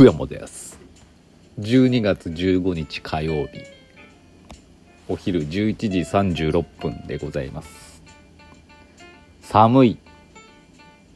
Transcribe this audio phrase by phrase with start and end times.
[0.00, 0.78] 福山です。
[1.58, 3.58] 12月15日火曜日。
[5.08, 8.02] お昼11時36分でございます。
[9.42, 9.98] 寒い。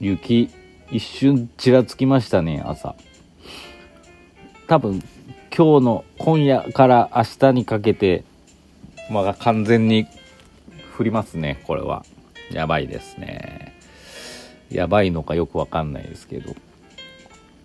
[0.00, 0.50] 雪
[0.90, 2.94] 一瞬ちらつきましたね朝。
[4.66, 5.02] 多分
[5.56, 8.22] 今日の今夜から明日にかけて
[9.10, 10.06] まあ完全に
[10.98, 12.04] 降りますねこれは。
[12.52, 13.74] やばいですね。
[14.70, 16.54] やばいのかよくわかんないですけど。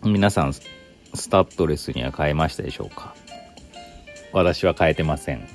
[0.05, 0.53] 皆さん
[1.13, 3.15] スタッドレスには変えましたでしょうか？
[4.31, 5.47] 私は変えてません。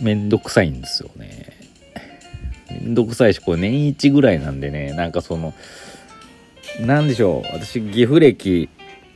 [0.00, 1.58] めんどくさいんですよね。
[2.70, 5.54] めんどくさいしこれ年一ぐらいなんでねなんかその
[6.80, 7.52] なんでしょう。
[7.52, 8.68] 私岐阜歴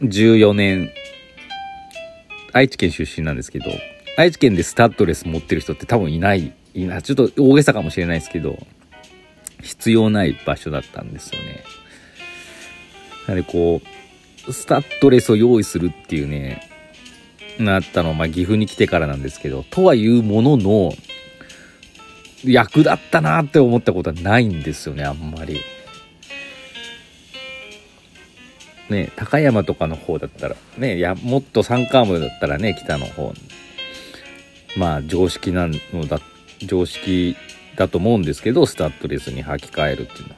[0.03, 0.91] 14年
[2.53, 3.67] 愛知県出身なんですけど
[4.17, 8.59] 愛知県でスタッドレス持ってる人って多分いないいなちょっと大げさかもしれないですけど
[9.63, 11.65] 必要ない場所だったんですよね。
[13.27, 13.89] なのでこう、
[14.51, 16.69] スタッドレスを用意するっていうね、
[17.59, 20.93] なったのは、まあ、岐阜に来てからなんですけど、とはいうものの、
[22.45, 25.61] 役立ったなって思ったことはないんですよね、あんまり。
[28.91, 33.33] ね、高山とかの方だったら、ね、や、もっと山間部だったらね、北の方、
[34.77, 36.21] まあ、常識なのだ、
[36.63, 37.37] 常識
[37.77, 40.35] だと思うんですけど、スタッドレスに履き替えるっていうの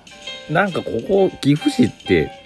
[0.61, 0.67] は。
[0.67, 2.46] なんかここ、岐阜市って、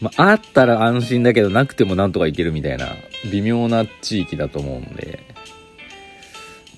[0.00, 2.88] まあ、あったら安心だけどなくてもなんとかいけるみたいな
[3.32, 5.20] 微妙な地域だと思うんで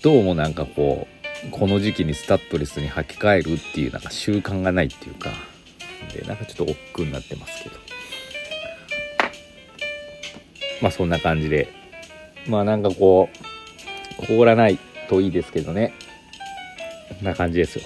[0.02, 1.08] どうもなんかこ
[1.46, 5.30] うこの時期にスタッドレスに履き替えるっていうなんか習慣がないっていうか
[6.14, 7.76] でなんかちょっと億劫になってますけど。
[10.80, 11.68] まあそんな感じで。
[12.46, 13.28] まあなんかこ
[14.22, 14.78] う凍らない
[15.08, 15.92] といいですけどね。
[17.08, 17.84] こんな感じですよ。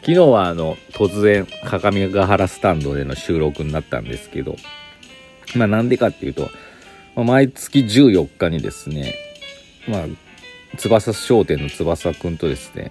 [0.00, 4.56] 昨日はあの、突然、各務原スタンドでの収録になったんですけど、
[5.54, 6.50] まあなんでかっていうと、
[7.14, 9.14] まあ、毎月14日にですね、
[9.86, 10.06] まあ、
[10.78, 12.88] 翼商店の翼くんとですね、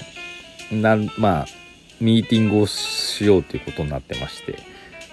[0.72, 1.46] なん、まあ、
[2.00, 4.60] ミーティングをしようということになってまして、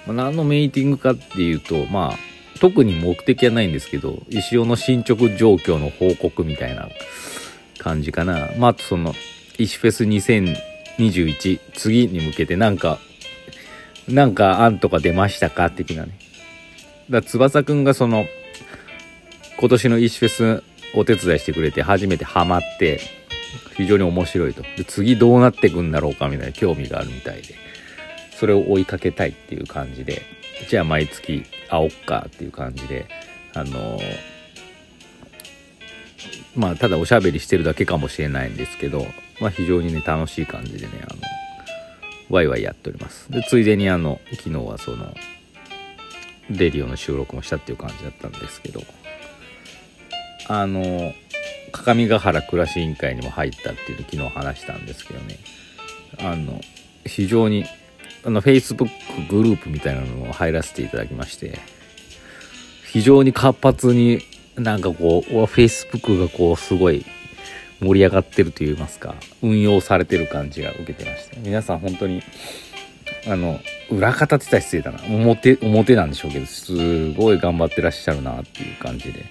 [0.06, 6.88] まあ、何のミーティングかっていうと、まあ、特に目的はないんですけど、石尾の進捗状況の報告みたいな
[7.78, 8.50] 感じかな。
[8.58, 9.14] まあ、その、
[9.58, 12.98] 石フェス2000 21次に向けてなんか
[14.08, 15.70] なんか案とか出ましたか？
[15.70, 16.18] 的なね。
[17.10, 18.26] だから翼くんがその
[19.58, 20.62] 今年のイシフェス
[20.94, 23.00] お手伝いしてくれて初めてハマって
[23.76, 24.62] 非常に面白いと。
[24.62, 27.54] で次どうなってくんだろうかみたいな興味があるみたいで。
[28.38, 30.22] それを追いかけたいっていう感じで。
[30.68, 33.06] じゃあ毎月会おっかっていう感じで
[33.52, 34.00] あの
[36.54, 39.06] まあただおしゃべりしてるだけかもしれないんですけど
[39.40, 41.20] まあ、非常にね、楽しい感じでね、あの、
[42.30, 43.30] ワイワイやっております。
[43.30, 45.14] で、ついでにあの、昨日はその、
[46.50, 48.82] デリオの収録もしたっていう感じだったんですけど、
[50.48, 51.12] あの、
[51.72, 55.38] 各務原暮らし委員会にも入ったっていうの昨日話したんですけどね、
[56.18, 56.60] あの、
[57.04, 57.64] 非常に、
[58.24, 58.88] あの、Facebook
[59.28, 61.58] グループみたいなのを入らせていただきまして、
[62.92, 64.22] 非常に活発に
[64.56, 67.04] なんかこう、Facebook がこう、すごい
[67.80, 72.22] 盛り上がってると言いますか運用されてる感じが受けてました皆さん本当に
[73.28, 73.60] あの
[73.90, 75.02] 裏方って言ったら失礼だな。
[75.04, 79.24] 表表なんでしょうけどすごい頑張ってらっしゃるなっていう感じで。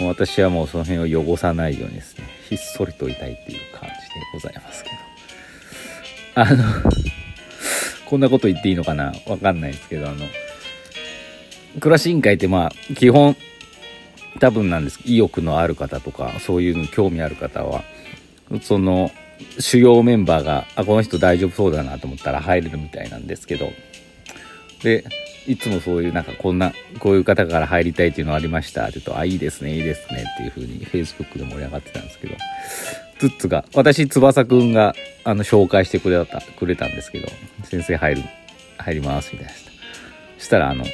[0.00, 3.94] もう私はもうその辺を汚さないようにですねひっそりといたいっていう感じで
[4.32, 4.96] ございますけど。
[6.34, 6.64] あの
[8.06, 9.12] こんなこと言っていいのかな？
[9.26, 10.26] わかんないですけどあの
[11.80, 13.36] 暮らし委員会ってまあ基本
[14.40, 15.00] 多分なんです。
[15.04, 17.84] 意欲のある方とかそういうの興味ある方は。
[18.62, 19.10] その
[19.58, 23.72] 主要メンバーがあこの人大丈夫そうだなと思ったら入れるみたいなんですけど。
[24.82, 25.04] で
[25.46, 28.84] いつもそういうなんかこんなこういう方から入りたいっていうのありました。
[28.84, 32.36] って言うとあいいですねいいですねっていう風に Facebook で盛り上がってたんですけど。
[33.18, 37.28] ツッツが私翼くんがあの紹介してくれたくれたんですけど
[37.62, 38.22] 先生入る
[38.78, 39.52] 入りますみたいな。
[40.38, 40.84] したらあの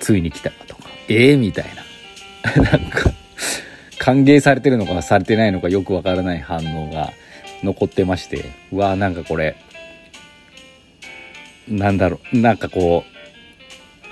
[0.00, 1.85] ついに来たとかええー、みたいな。
[2.62, 3.12] なんか、
[3.98, 7.12] 歓迎されてるのかされてないのかよくわからない反応が
[7.62, 9.56] 残ってまして、うわーなんかこれ、
[11.68, 13.04] なんだろう、なんかこ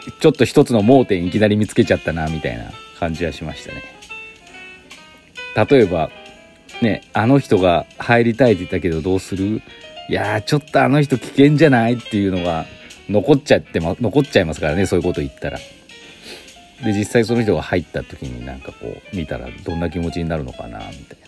[0.06, 3.82] う、ちょっと一つの盲点いきなり見つけちゃったな、みたいな感じはしましたね。
[5.70, 6.10] 例えば、
[6.82, 9.62] ね、あの人が入りたいって言ったけどどうする？
[10.08, 11.94] いやー、ちょっとあの人危険じゃない？
[11.94, 12.66] っていうのが
[13.08, 15.58] 残っちゃってま、残っちゃいますからね、そういうこと言ったら。
[16.82, 21.18] で実際その人が入った時になんかこう見たらどんな気持ちになるのかなみたい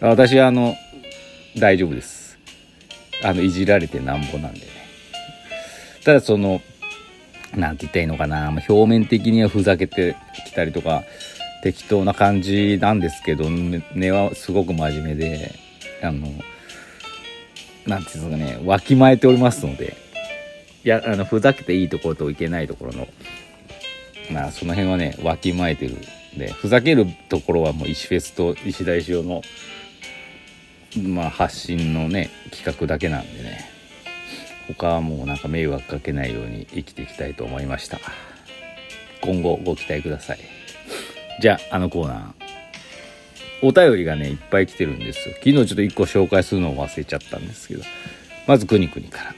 [0.00, 0.08] な。
[0.08, 0.76] 私はあの
[1.56, 2.38] 大丈夫です。
[3.22, 4.66] あのいじられてなんぼなんでね。
[6.04, 6.62] ただその
[7.56, 8.50] なんて言ったらいいのかな。
[8.50, 10.14] 表面的にはふざけて
[10.46, 11.02] きたりとか
[11.62, 15.52] 適当な感じなんですけど根はすごく真面目で
[16.02, 16.28] あの
[17.86, 20.07] なんていうんですかねわきまえておりますので。
[20.07, 20.07] い
[20.84, 23.08] やあのふざけていいところといけないところの
[24.30, 25.96] まあその辺はねわきまえてる
[26.36, 29.42] でふざけるところはもう石フェスと石田石尾の
[31.02, 33.78] まあ発信のね企画だけなんでね
[34.68, 37.98] 他はもうなんか迷惑かけないように生きていきたいと思いました。
[39.22, 40.38] 今後ご期待ください。
[41.40, 42.48] じゃああのコーナー。
[43.60, 45.34] お便りがねいっぱい来てるんですよ。
[45.36, 47.82] 昨日ちょっと1個紹介するのを忘れちゃったんですけど
[48.46, 49.37] まずくにくにから。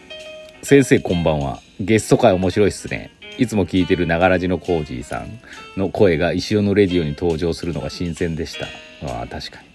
[0.62, 1.60] 先生こんばんは。
[1.80, 3.10] ゲスト会面白いっすね。
[3.38, 5.40] いつも聞いてるながらじのコージーさん
[5.76, 8.66] の声が石尾のレディオに登場するのが新鮮でした。
[9.06, 9.68] ああ確かに。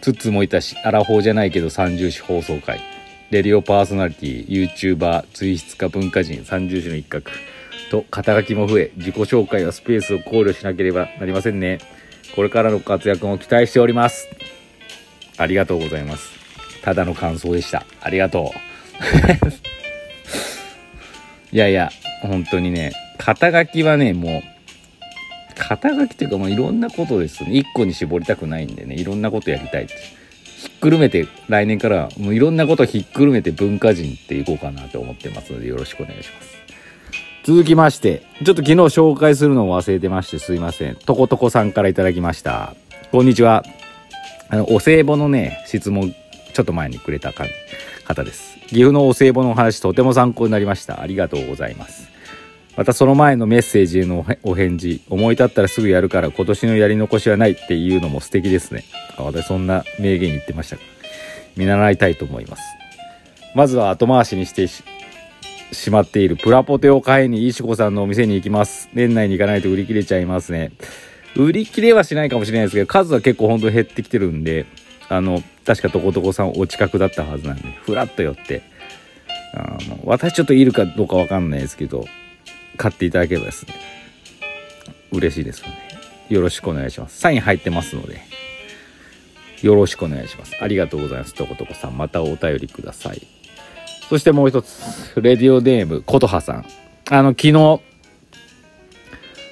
[0.00, 2.80] ツッツもいたしアラフォーじゃないけど三重視放送会
[3.30, 7.30] レディオパーソナリティ YouTuber 追出家文化人三重視の一角
[7.92, 11.78] と肩書きも増え自己紹介はスペースを考慮しなければなりませんね。
[12.34, 14.28] これからの活躍も期待しております。
[15.38, 16.30] ありがとうございます。
[16.82, 17.86] ただの感想でした。
[18.00, 19.71] ありがとう。
[21.52, 21.90] いやいや
[22.22, 24.42] 本当にね肩書きはねもう
[25.54, 27.50] 肩書きというかもういろんなことですね。
[27.50, 29.94] 1個に絞りたくないんでねいろんなことやりたいって。
[30.62, 36.56] ひっくるめて来年からもういろんなことひっくるめて文化人っていこうかなと思ってますのでよろしくお願いします。
[37.44, 40.96] 続きましてちょっと昨日紹介するのを忘れてましてすいません。
[40.96, 42.74] とことこさんから頂きました。
[43.10, 43.64] こんにちは。
[44.48, 46.14] あのお歳暮のね質問
[46.52, 48.58] ちょっと前にくれた方です。
[48.68, 51.00] 岐阜のお歳暮のお話とても参考になりました。
[51.00, 52.10] ありがとうございます。
[52.76, 57.52] またその前のメッセージへのお返事思い立ったらすぐやるから今年のやり残しはない。
[57.52, 58.84] っていうのも素敵ですね。
[59.18, 60.82] 私そんな名言言ってましたか。
[61.56, 62.62] 見習いたいと思います。
[63.54, 68.88] まずは後回しにしてしまっているプラポテを買いに石子さんのお店に行きます。
[68.94, 70.72] 年内に行かないと売り切れちゃいますね。
[71.36, 74.66] 売り切れはしないかもしれないですけど数は結構ほんと減ってきてるんで
[75.12, 78.62] あの確かとことこさんお近くだったはずなんでふらっと寄って
[79.54, 82.06] あの私ちょっといるかどうかわかんないですけど
[82.76, 83.74] 買っていただければですね、
[85.12, 85.68] 嬉しいですの
[86.28, 87.18] で、よろしくお願いします。
[87.18, 88.20] サイン入ってますので、
[89.62, 90.56] よろしくお願いします。
[90.60, 91.34] ありがとうございます。
[91.34, 93.26] とことこさん、またお便りください。
[94.08, 96.66] そしてもう一つ、レディオネーム、ことはさん。
[97.10, 97.80] あの、昨日、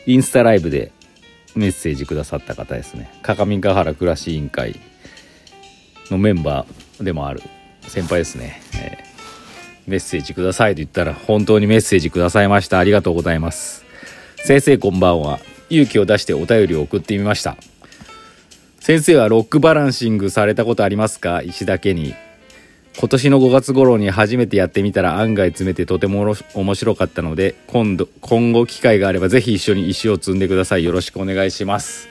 [0.07, 0.93] インスタライブで
[1.55, 3.11] メッセージくださった方ですね。
[3.23, 4.81] 各務原暮らし委員会
[6.11, 7.43] のメンバーでもある
[7.83, 8.61] 先輩ですね。
[8.75, 9.11] えー
[9.87, 12.79] メッセージくださいと言ったら本当にメッセージくださいました。
[12.79, 13.85] ありがとうございます。
[14.37, 15.41] 先生こんばんは。
[15.69, 17.57] 勇気を出してお便りを送ってみました。
[18.79, 21.43] 先生はロックバランシングされたことありますか？
[21.43, 22.15] 石だけに。
[22.99, 30.85] 今年の5月頃に初めてやってみたら案外詰めてとても面白かったので今度今後機会があればぜひ一緒に石を積んでください。
[30.85, 32.07] よろしくお願いします。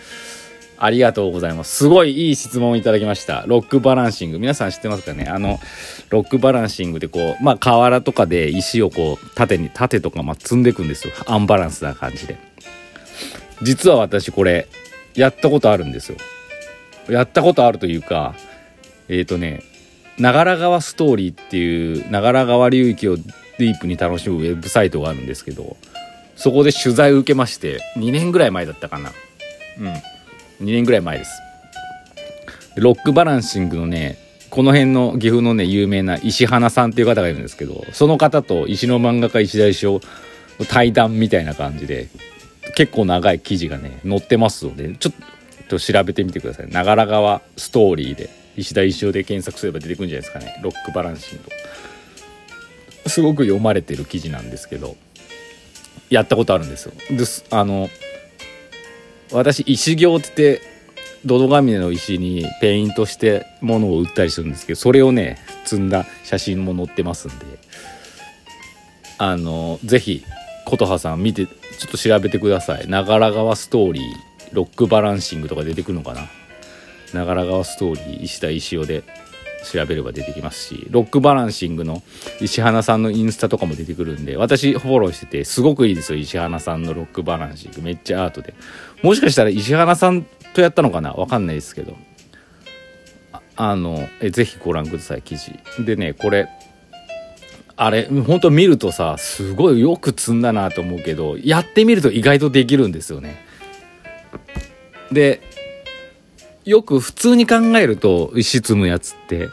[0.81, 1.75] ありがとうございます。
[1.75, 3.43] すごいいい質問をいただきました。
[3.47, 4.39] ロックバランシング。
[4.39, 5.25] 皆さん知ってますかね？
[5.25, 5.59] あの、
[6.09, 11.13] ロックバランシングでこう、まあ、河原とかで石をこう、縦に、縦とか、ま積んでいくんですよ。
[11.27, 12.37] アンバランスな感じで。
[13.61, 14.67] 実は私これ、
[15.15, 16.17] やったことあるんですよ。
[17.09, 18.33] やったことあるというか、
[19.09, 19.63] えっ、ー、とね、
[20.17, 25.75] 長良川ストーリーっていう長良川流域をディープに楽しむウェブサイトがあるんですけど、
[26.37, 29.11] そこで取材を受けまして、2年ぐらい前だったかな。
[29.79, 29.93] うん。
[30.61, 31.31] 2年ぐらい前です。
[32.75, 34.17] ロックバランシングのね
[34.49, 40.01] この辺の岐阜のね有名な石花さんっていう方がいるんですけどその方と石の漫画家石田石を
[40.69, 42.09] 対談みたいな感じで
[42.75, 46.69] 結構長い記事がね載ってますのでちょっと調べてみてください。
[46.69, 50.59] 長良川ストーリーで石田石尾で検索すれば出てくるんじゃないですかね。
[50.63, 51.39] ロックバランシン
[53.03, 54.95] グすごく読まれてる記事なんですけど
[56.09, 56.93] やったことあるんですよ。
[57.11, 57.89] ですあの
[59.31, 60.61] 私石行って言って
[61.25, 67.45] ドドガミネの石にペイントしてものを売ったりするんですけどそれをね積んだ写真も載ってますんで。
[69.21, 70.23] あのぜひ
[70.65, 71.53] 琴葉さん見てちょ
[71.87, 72.87] っと調べてください。
[72.87, 74.03] 長良川ストーリー
[74.53, 76.29] ロックバランシングとか出てくるのかな。
[77.13, 79.03] 長良川ストーリー石田石尾で。
[79.63, 82.01] 調べれば出てきますしロックバランシングの
[82.41, 87.81] 石花さんのインスタとかも出てくるんで私フォローしててすごくいいですよ石花さんのロックバランシング。
[87.81, 88.53] めっちゃアートで。
[89.03, 91.13] もしかしたら石原さんとやったのかな？
[91.13, 91.95] わかんないですけど。
[93.55, 95.51] あのえぜひご覧ください記事。
[95.83, 96.47] でねこれ
[97.75, 103.45] あれ本当見るとさすごいよく積んだなと思うけどやってみると意外とできるんですよね。
[105.11, 105.41] で
[106.69, 109.49] よく普通に考えると石積むやつって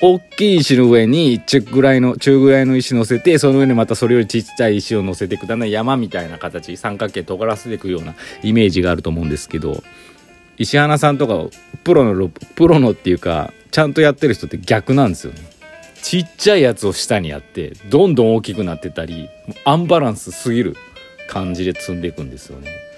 [0.00, 6.76] 大きい石の上に中ぐらいの中ぐらいの石乗せてその上にまたそれよりちっちゃい石を乗せていくだんだん山みたいな形。
[6.76, 9.82] 三角形尖らせていくようなイメージがあると思うんですけど
[10.58, 15.40] 石花さんとかプロのプロのっていうかちゃんとやってる人って逆なんですよね。
[16.02, 19.28] ちっちゃいやつを下にやってどんどん大きくなってたり
[19.64, 20.76] アンバランスすぎる
[21.28, 22.89] 感じで積んでいくんですよね。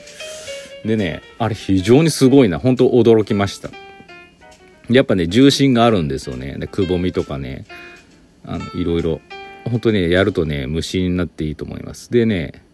[0.85, 2.59] でねあれ非常にすごいな。
[2.59, 3.71] 本当驚きました。
[4.91, 6.57] やっぱね重心があるんですよね。
[6.59, 7.65] でくぼみとかね。
[8.45, 9.21] あのいろいろ。
[9.71, 12.11] 本当ねやるとね無心になっていいと思います。
[12.11, 12.65] でね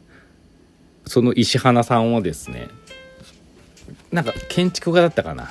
[1.06, 2.68] その石花さんをですね
[4.10, 5.50] なんか建築家だったかな。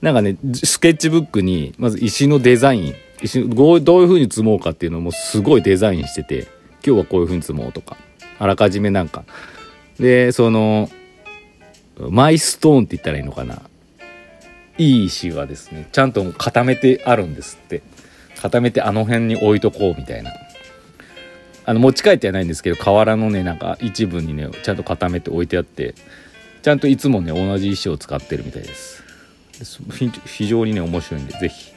[0.00, 2.94] なんかねスケッチブックにまず石のデザイン。
[3.22, 6.48] 石どういう風に積もうかっていうのもすごいデザインしてて
[6.84, 7.96] 今日はこういう風に積もうとか
[8.38, 9.24] あらかじめなんか。
[9.98, 10.88] でその
[11.98, 13.62] マイストーンって言ったらいいのかな？
[14.78, 17.82] いい石はですねちゃんと固めてあるんですって。
[18.40, 20.32] 固めてあの辺に置いとこうみたいな。
[21.64, 25.94] あの持ち帰ってはないんですけど河原のねなんか一部にねちゃんと固めて置いてあって
[26.62, 29.02] ちゃんといつもね同じ石を使ってるみたいです。
[30.26, 31.72] 非常にね面白いんで是非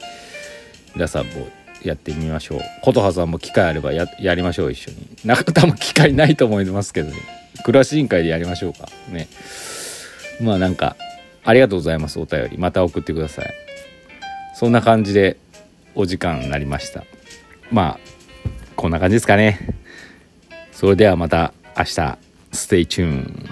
[0.94, 1.46] 皆さんも
[1.82, 2.60] やってみましょう。
[2.82, 4.96] 琴葉さんも機会あればやりましょう一緒に。
[5.24, 7.16] なか多分機会ないと思いますけどね。
[7.64, 8.88] 暮らし委員会でやりましょうか。
[9.10, 9.28] ね。
[10.40, 10.96] まあなんか
[11.44, 12.58] ありがとうございますお便り。
[12.58, 13.52] また送ってください。
[14.54, 15.36] そんな感じで
[15.94, 17.04] お時間になりました。
[17.70, 18.00] まあ
[18.76, 19.76] こんな感じですかね。
[20.72, 22.18] それではまた明日。
[22.50, 23.50] Stay tuned